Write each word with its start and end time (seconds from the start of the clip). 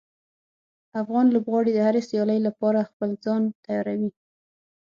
افغان 1.01 1.25
لوبغاړي 1.33 1.71
د 1.73 1.79
هرې 1.87 2.01
سیالۍ 2.09 2.39
لپاره 2.47 2.87
خپل 2.89 3.09
ځان 3.23 3.41
تیاروي. 3.65 4.09